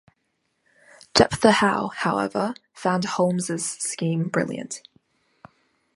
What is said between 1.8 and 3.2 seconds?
however, found